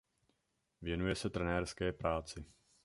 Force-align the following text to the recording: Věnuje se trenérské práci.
Věnuje 0.81 1.15
se 1.15 1.29
trenérské 1.29 1.91
práci. 1.93 2.45